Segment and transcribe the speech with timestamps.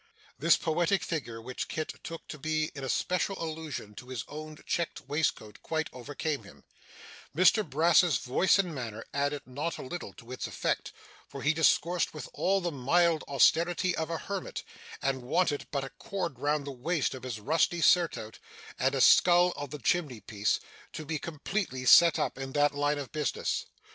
[0.39, 4.57] This poetic figure, which Kit took to be in a special allusion to his own
[4.65, 6.63] checked waistcoat, quite overcame him;
[7.37, 10.91] Mr Brass's voice and manner added not a little to its effect,
[11.27, 14.63] for he discoursed with all the mild austerity of a hermit,
[15.03, 18.39] and wanted but a cord round the waist of his rusty surtout,
[18.79, 20.59] and a skull on the chimney piece,
[20.93, 23.67] to be completely set up in that line of business.